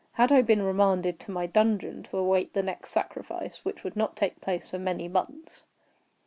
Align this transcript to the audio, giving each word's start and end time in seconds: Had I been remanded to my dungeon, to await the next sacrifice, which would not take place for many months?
Had 0.13 0.31
I 0.31 0.41
been 0.41 0.63
remanded 0.63 1.19
to 1.19 1.31
my 1.31 1.45
dungeon, 1.45 2.01
to 2.09 2.17
await 2.17 2.53
the 2.53 2.63
next 2.63 2.89
sacrifice, 2.89 3.63
which 3.63 3.83
would 3.83 3.95
not 3.95 4.15
take 4.15 4.41
place 4.41 4.67
for 4.67 4.79
many 4.79 5.07
months? 5.07 5.63